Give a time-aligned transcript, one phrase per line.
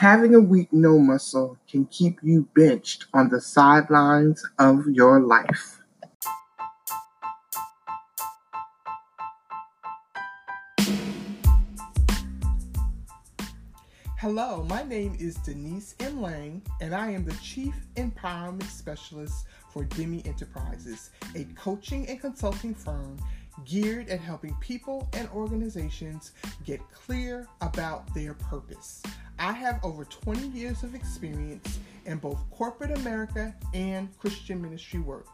[0.00, 5.82] Having a weak no muscle can keep you benched on the sidelines of your life.
[14.16, 16.22] Hello, my name is Denise M.
[16.22, 22.74] Lang, and I am the Chief Empowerment Specialist for Demi Enterprises, a coaching and consulting
[22.74, 23.18] firm
[23.66, 26.32] geared at helping people and organizations
[26.64, 29.02] get clear about their purpose.
[29.40, 35.26] I have over 20 years of experience in both corporate America and Christian ministry work.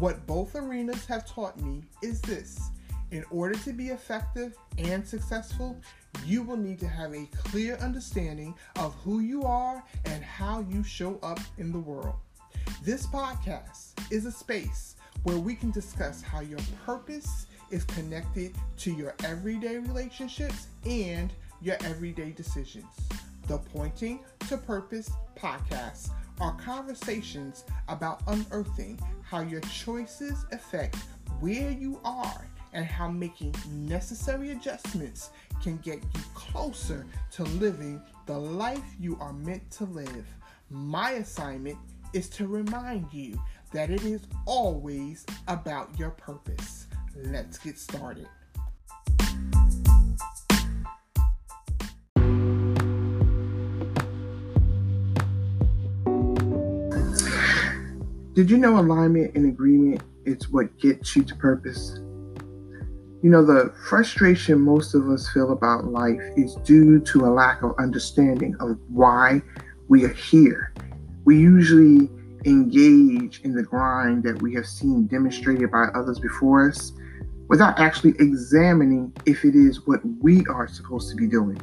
[0.00, 2.70] What both arenas have taught me is this
[3.12, 5.80] in order to be effective and successful,
[6.24, 10.82] you will need to have a clear understanding of who you are and how you
[10.82, 12.16] show up in the world.
[12.82, 18.92] This podcast is a space where we can discuss how your purpose is connected to
[18.92, 22.84] your everyday relationships and your everyday decisions.
[23.46, 26.10] The Pointing to Purpose podcast
[26.40, 30.96] are conversations about unearthing how your choices affect
[31.38, 35.30] where you are and how making necessary adjustments
[35.62, 40.26] can get you closer to living the life you are meant to live.
[40.68, 41.78] My assignment
[42.12, 43.40] is to remind you
[43.72, 46.88] that it is always about your purpose.
[47.14, 48.26] Let's get started.
[58.36, 61.96] Did you know alignment and agreement is what gets you to purpose?
[63.22, 67.62] You know, the frustration most of us feel about life is due to a lack
[67.62, 69.40] of understanding of why
[69.88, 70.74] we are here.
[71.24, 72.10] We usually
[72.44, 76.92] engage in the grind that we have seen demonstrated by others before us
[77.48, 81.58] without actually examining if it is what we are supposed to be doing.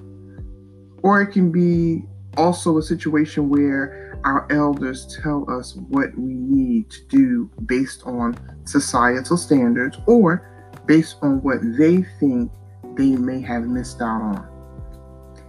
[1.03, 6.89] Or it can be also a situation where our elders tell us what we need
[6.89, 10.49] to do based on societal standards or
[10.85, 12.51] based on what they think
[12.95, 14.49] they may have missed out on.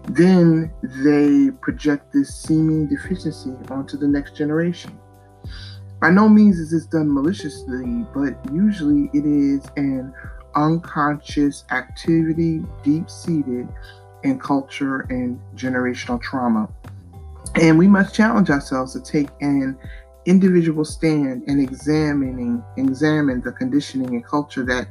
[0.08, 4.98] Then they project this seeming deficiency onto the next generation.
[6.00, 10.12] By no means is this done maliciously, but usually it is an
[10.54, 13.68] unconscious activity deep seated
[14.22, 16.68] in culture and generational trauma.
[17.56, 19.78] And we must challenge ourselves to take an
[20.26, 24.88] individual stand and examining examine the conditioning and culture that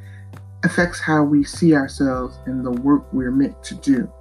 [0.64, 4.12] affects how we see ourselves and the work we're meant to do.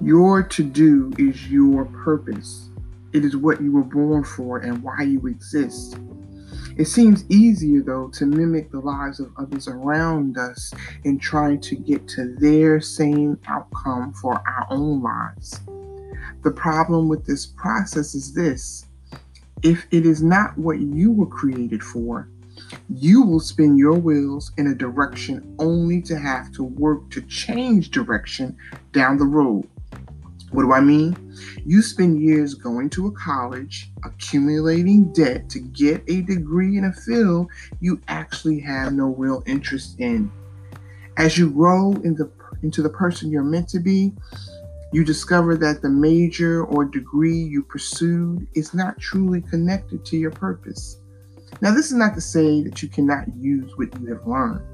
[0.00, 2.70] Your to do is your purpose.
[3.12, 5.98] It is what you were born for and why you exist.
[6.76, 10.72] It seems easier, though, to mimic the lives of others around us
[11.04, 15.60] in trying to get to their same outcome for our own lives.
[16.42, 18.86] The problem with this process is this
[19.62, 22.28] if it is not what you were created for,
[22.88, 27.90] you will spin your wheels in a direction only to have to work to change
[27.90, 28.56] direction
[28.92, 29.68] down the road.
[30.50, 31.16] What do I mean?
[31.64, 36.92] You spend years going to a college, accumulating debt to get a degree in a
[36.92, 37.48] field
[37.80, 40.30] you actually have no real interest in.
[41.16, 42.30] As you grow in the,
[42.62, 44.12] into the person you're meant to be,
[44.92, 50.30] you discover that the major or degree you pursued is not truly connected to your
[50.30, 50.98] purpose.
[51.60, 54.66] Now, this is not to say that you cannot use what you have learned.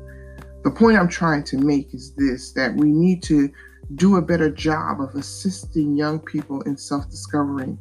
[0.64, 3.50] The point I'm trying to make is this that we need to
[3.94, 7.78] do a better job of assisting young people in self discovering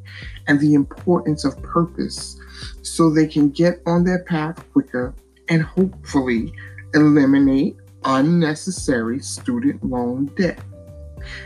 [0.48, 2.40] and the importance of purpose
[2.82, 5.14] so they can get on their path quicker
[5.50, 6.54] and hopefully
[6.94, 7.76] eliminate
[8.06, 10.60] unnecessary student loan debt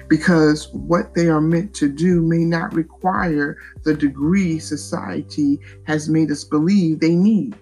[0.07, 6.31] because what they are meant to do may not require the degree society has made
[6.31, 7.55] us believe they need.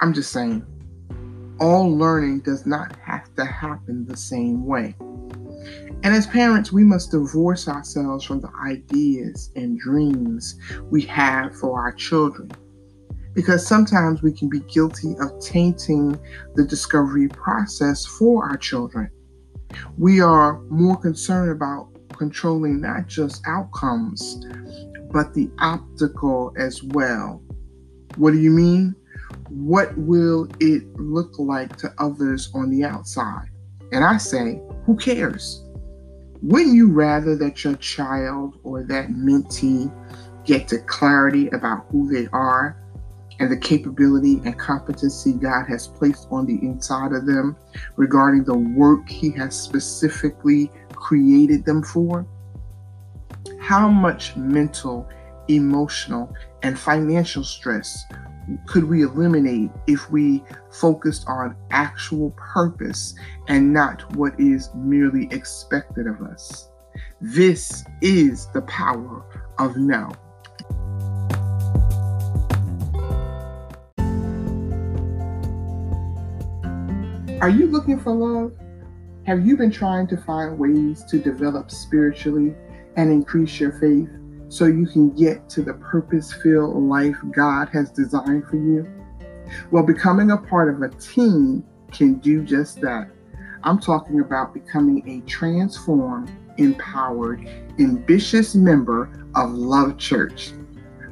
[0.00, 0.64] I'm just saying,
[1.60, 4.96] all learning does not have to happen the same way.
[6.02, 10.58] And as parents, we must divorce ourselves from the ideas and dreams
[10.90, 12.50] we have for our children.
[13.34, 16.18] Because sometimes we can be guilty of tainting
[16.54, 19.10] the discovery process for our children.
[19.98, 24.44] We are more concerned about controlling not just outcomes,
[25.10, 27.42] but the optical as well.
[28.16, 28.94] What do you mean?
[29.48, 33.48] What will it look like to others on the outside?
[33.92, 35.64] And I say, who cares?
[36.42, 39.92] Wouldn't you rather that your child or that mentee
[40.44, 42.79] get to clarity about who they are
[43.40, 47.56] and the capability and competency God has placed on the inside of them
[47.96, 52.26] regarding the work He has specifically created them for?
[53.70, 55.08] how much mental,
[55.46, 56.34] emotional,
[56.64, 58.04] and financial stress
[58.66, 63.14] could we eliminate if we focused on actual purpose
[63.46, 66.70] and not what is merely expected of us?
[67.20, 69.24] This is the power
[69.60, 70.10] of now.
[77.40, 78.52] Are you looking for love?
[79.24, 82.54] Have you been trying to find ways to develop spiritually
[82.96, 84.10] and increase your faith
[84.48, 88.86] so you can get to the purpose filled life God has designed for you?
[89.70, 93.08] Well, becoming a part of a team can do just that.
[93.64, 97.48] I'm talking about becoming a transformed, empowered,
[97.78, 100.52] ambitious member of Love Church.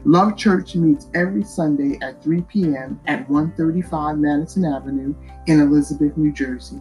[0.08, 2.98] Love Church meets every Sunday at 3 p.m.
[3.06, 5.14] at 135 Madison Avenue
[5.48, 6.80] in Elizabeth, New Jersey.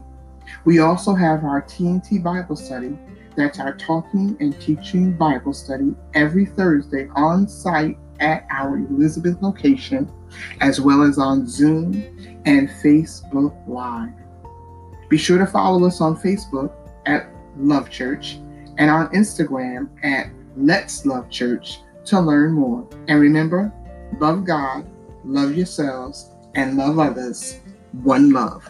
[0.63, 2.97] We also have our TNT Bible study,
[3.35, 10.09] that's our talking and teaching Bible study every Thursday on site at our Elizabeth location,
[10.62, 11.95] as well as on Zoom
[12.45, 14.13] and Facebook Live.
[15.09, 16.71] Be sure to follow us on Facebook
[17.06, 17.27] at
[17.57, 18.39] Love Church
[18.77, 22.88] and on Instagram at Let's Love Church to learn more.
[23.07, 23.71] And remember,
[24.19, 24.89] love God,
[25.25, 27.59] love yourselves, and love others.
[28.04, 28.63] One love.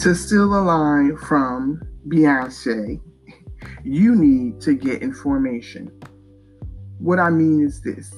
[0.00, 3.00] To steal a line from Beyonce,
[3.84, 5.90] you need to get information.
[6.98, 8.12] What I mean is this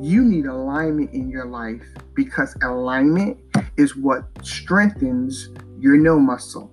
[0.00, 1.84] you need alignment in your life
[2.14, 3.38] because alignment
[3.80, 5.48] is what strengthens
[5.78, 6.70] your no muscle.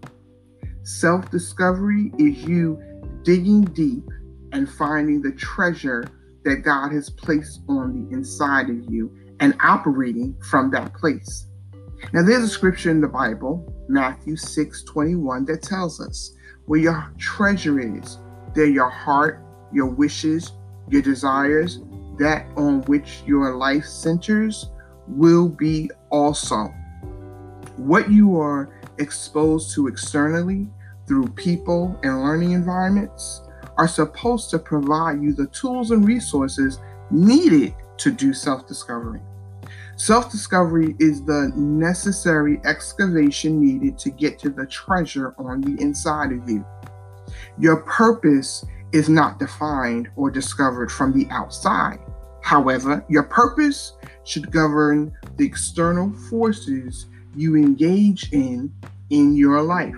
[0.83, 2.81] Self discovery is you
[3.23, 4.03] digging deep
[4.51, 6.05] and finding the treasure
[6.43, 11.45] that God has placed on the inside of you and operating from that place.
[12.13, 17.13] Now, there's a scripture in the Bible, Matthew 6 21, that tells us where your
[17.17, 18.17] treasure is,
[18.53, 20.51] there your heart, your wishes,
[20.89, 21.79] your desires,
[22.19, 24.69] that on which your life centers
[25.07, 26.73] will be also.
[27.77, 30.67] What you are exposed to externally
[31.07, 33.41] through people and learning environments
[33.77, 36.79] are supposed to provide you the tools and resources
[37.11, 39.21] needed to do self discovery.
[39.95, 46.31] Self discovery is the necessary excavation needed to get to the treasure on the inside
[46.31, 46.65] of you.
[47.59, 51.99] Your purpose is not defined or discovered from the outside.
[52.41, 53.93] However, your purpose
[54.23, 57.07] should govern the external forces
[57.37, 58.73] you engage in
[59.09, 59.95] in your life.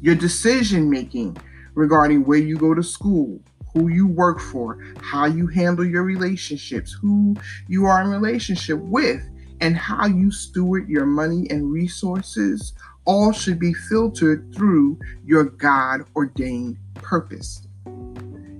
[0.00, 1.36] Your decision making
[1.74, 3.40] regarding where you go to school,
[3.74, 7.36] who you work for, how you handle your relationships, who
[7.68, 9.28] you are in relationship with,
[9.60, 12.72] and how you steward your money and resources
[13.04, 17.66] all should be filtered through your God ordained purpose.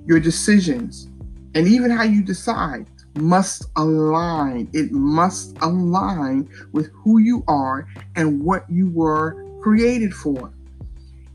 [0.07, 1.09] Your decisions
[1.55, 4.69] and even how you decide must align.
[4.73, 10.53] It must align with who you are and what you were created for.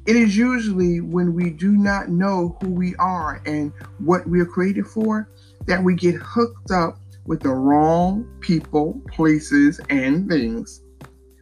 [0.05, 4.45] It is usually when we do not know who we are and what we are
[4.45, 5.29] created for
[5.65, 10.81] that we get hooked up with the wrong people, places, and things.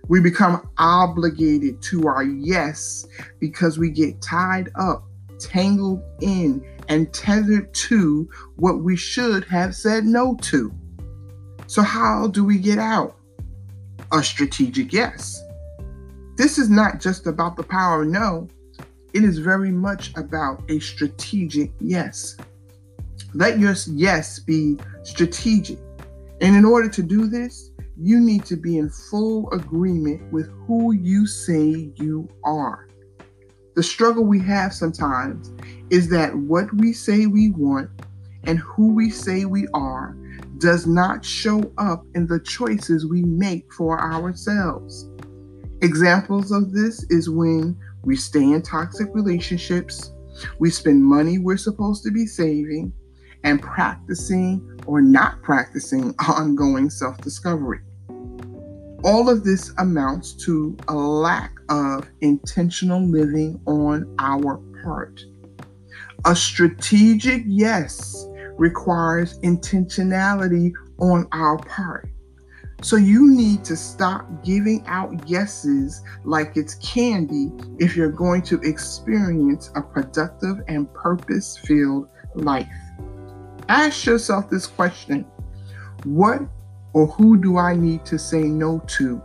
[0.07, 3.05] We become obligated to our yes
[3.39, 5.03] because we get tied up,
[5.39, 10.73] tangled in, and tethered to what we should have said no to.
[11.67, 13.17] So, how do we get out?
[14.11, 15.41] A strategic yes.
[16.35, 18.47] This is not just about the power of no,
[19.13, 22.35] it is very much about a strategic yes.
[23.33, 25.79] Let your yes be strategic.
[26.41, 30.93] And in order to do this, you need to be in full agreement with who
[30.93, 32.87] you say you are.
[33.75, 35.51] The struggle we have sometimes
[35.93, 37.87] is that what we say we want
[38.45, 40.17] and who we say we are
[40.57, 45.07] does not show up in the choices we make for ourselves.
[45.83, 50.11] Examples of this is when we stay in toxic relationships,
[50.57, 52.91] we spend money we're supposed to be saving,
[53.43, 57.81] and practicing or not practicing ongoing self discovery.
[59.03, 65.23] All of this amounts to a lack of intentional living on our part.
[66.25, 68.27] A strategic yes
[68.57, 72.09] requires intentionality on our part.
[72.81, 78.59] So you need to stop giving out yeses like it's candy if you're going to
[78.61, 82.67] experience a productive and purpose filled life.
[83.69, 85.25] Ask yourself this question
[86.03, 86.41] What
[86.93, 89.21] or who do I need to say no to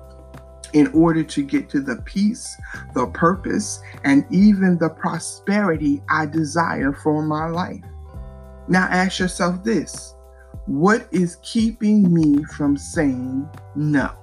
[0.72, 2.56] in order to get to the peace,
[2.94, 7.84] the purpose, and even the prosperity I desire for my life.
[8.68, 10.14] Now ask yourself this
[10.66, 14.14] what is keeping me from saying no?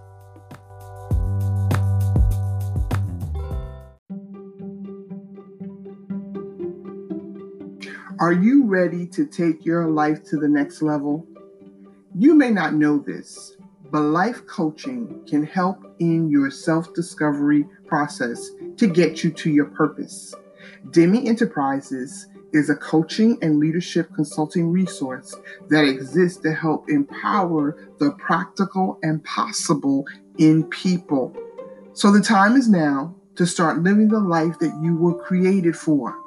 [8.19, 11.27] Are you ready to take your life to the next level?
[12.17, 13.54] You may not know this,
[13.91, 19.65] but life coaching can help in your self discovery process to get you to your
[19.65, 20.33] purpose.
[20.91, 25.35] Demi Enterprises is a coaching and leadership consulting resource
[25.69, 30.05] that exists to help empower the practical and possible
[30.37, 31.35] in people.
[31.93, 36.17] So the time is now to start living the life that you were created for.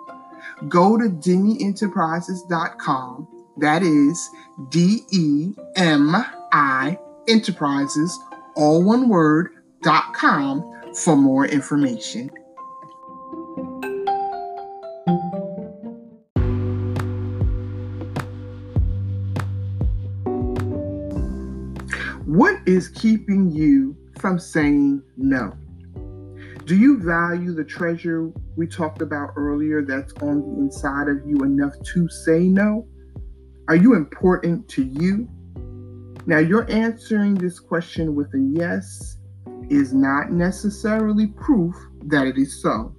[0.69, 3.29] Go to demienterprises.com.
[3.59, 4.31] That is
[4.71, 6.15] D E M
[6.53, 6.99] I
[7.29, 8.19] Enterprises,
[8.57, 9.51] all one word,
[9.83, 12.31] dot com for more information.
[22.25, 25.53] What is keeping you from saying no?
[26.65, 31.45] Do you value the treasure we talked about earlier that's on the inside of you
[31.45, 32.87] enough to say no?
[33.69, 35.29] Are you important to you?
[36.29, 39.17] Now, you're answering this question with a yes
[39.71, 42.95] is not necessarily proof that it is so.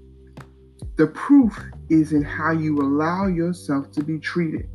[0.95, 1.55] The proof
[1.91, 4.67] is in how you allow yourself to be treated.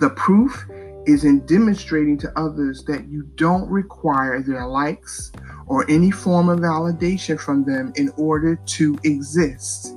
[0.00, 0.66] The proof
[1.06, 5.30] is in demonstrating to others that you don't require their likes
[5.68, 9.92] or any form of validation from them in order to exist.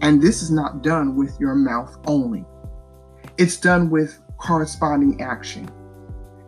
[0.00, 2.46] And this is not done with your mouth only,
[3.36, 5.70] it's done with corresponding action.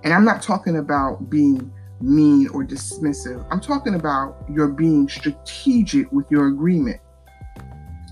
[0.05, 6.11] And I'm not talking about being mean or dismissive, I'm talking about your being strategic
[6.13, 7.01] with your agreement.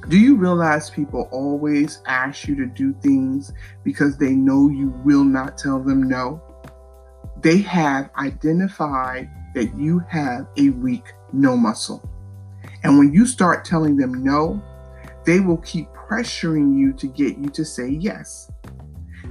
[0.08, 3.52] Do you realize people always ask you to do things
[3.82, 6.40] because they know you will not tell them no?
[7.40, 12.08] They have identified that you have a weak no muscle.
[12.84, 14.62] And when you start telling them no,
[15.24, 18.50] they will keep pressuring you to get you to say yes.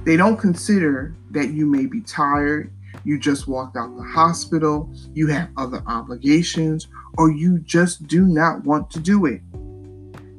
[0.06, 2.72] They don't consider that you may be tired,
[3.02, 6.86] you just walked out the hospital, you have other obligations,
[7.18, 9.40] or you just do not want to do it.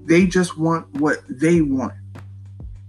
[0.07, 1.91] They just want what they want.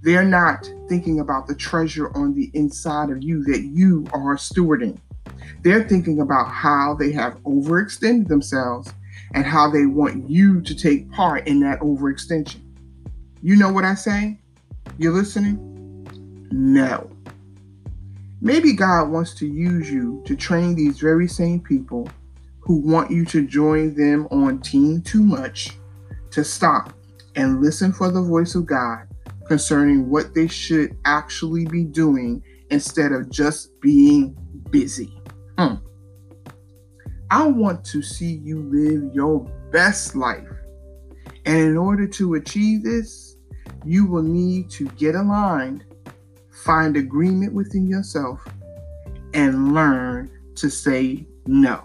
[0.02, 4.98] They're not thinking about the treasure on the inside of you that you are stewarding.
[5.62, 8.92] They're thinking about how they have overextended themselves
[9.34, 12.60] and how they want you to take part in that overextension.
[13.42, 14.38] You know what I say?
[14.96, 15.77] You're listening?
[16.50, 17.10] No.
[18.40, 22.08] Maybe God wants to use you to train these very same people
[22.60, 25.76] who want you to join them on Team Too Much
[26.30, 26.92] to stop
[27.34, 29.06] and listen for the voice of God
[29.46, 34.36] concerning what they should actually be doing instead of just being
[34.70, 35.20] busy.
[35.58, 35.76] Hmm.
[37.30, 39.40] I want to see you live your
[39.70, 40.48] best life.
[41.46, 43.36] And in order to achieve this,
[43.84, 45.84] you will need to get aligned,
[46.68, 48.46] find agreement within yourself,
[49.32, 51.82] and learn to say no.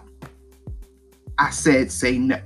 [1.38, 2.38] I said, say no.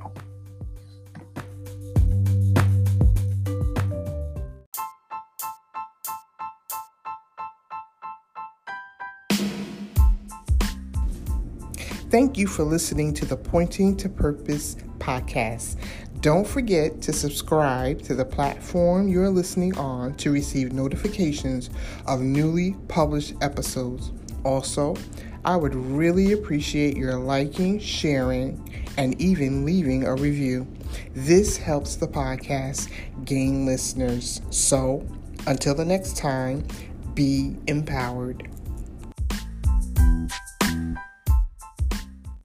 [12.08, 15.74] Thank you for listening to the Pointing to Purpose podcast.
[16.20, 21.70] Don't forget to subscribe to the platform you're listening on to receive notifications
[22.06, 24.10] of newly published episodes.
[24.42, 24.96] Also,
[25.44, 30.66] I would really appreciate your liking, sharing, and even leaving a review.
[31.14, 32.90] This helps the podcast
[33.24, 34.40] gain listeners.
[34.50, 35.06] So,
[35.46, 36.66] until the next time,
[37.14, 38.48] be empowered.